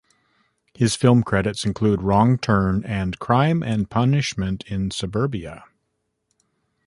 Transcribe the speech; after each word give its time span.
His 0.73 0.95
film 0.95 1.21
credits 1.21 1.63
include 1.63 2.01
"Wrong 2.01 2.35
Turn" 2.39 2.83
and 2.85 3.19
"Crime 3.19 3.61
and 3.61 3.87
Punishment 3.87 4.63
in 4.65 4.89
Suburbia". 4.89 5.65